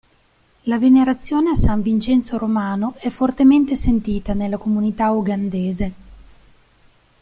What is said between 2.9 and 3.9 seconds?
è fortemente